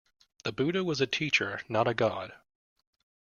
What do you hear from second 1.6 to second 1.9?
not